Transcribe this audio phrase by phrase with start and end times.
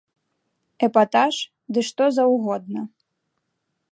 [0.87, 1.35] Эпатаж,
[1.77, 2.81] ды што заўгодна.